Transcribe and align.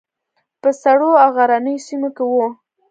په 0.61 0.69
سړو 0.81 1.11
او 1.23 1.29
غرنیو 1.37 1.83
سیمو 1.87 2.09
کې 2.15 2.23
وو. 2.31 2.47